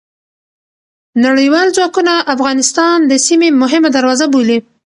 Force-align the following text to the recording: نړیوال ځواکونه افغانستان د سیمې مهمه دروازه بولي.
نړیوال 1.25 1.67
ځواکونه 1.77 2.13
افغانستان 2.33 2.97
د 3.11 3.13
سیمې 3.27 3.49
مهمه 3.61 3.89
دروازه 3.97 4.25
بولي. 4.33 4.57